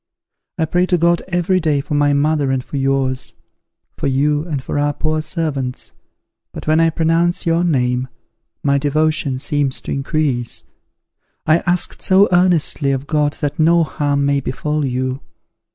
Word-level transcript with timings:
I 0.57 0.65
pray 0.65 0.87
to 0.87 0.97
God 0.97 1.21
every 1.27 1.59
day 1.59 1.79
for 1.79 1.93
my 1.93 2.11
mother 2.11 2.49
and 2.49 2.63
for 2.63 2.75
yours; 2.77 3.33
for 3.99 4.07
you, 4.07 4.47
and 4.47 4.63
for 4.63 4.79
our 4.79 4.93
poor 4.93 5.21
servants; 5.21 5.91
but 6.53 6.65
when 6.65 6.79
I 6.79 6.89
pronounce 6.89 7.45
your 7.45 7.63
name, 7.63 8.07
my 8.63 8.79
devotion 8.79 9.37
seems 9.37 9.79
to 9.81 9.91
increase; 9.91 10.63
I 11.45 11.59
ask 11.67 12.01
so 12.01 12.27
earnestly 12.31 12.89
of 12.91 13.05
God 13.05 13.33
that 13.41 13.59
no 13.59 13.83
harm 13.83 14.25
may 14.25 14.39
befall 14.39 14.83
you! 14.87 15.19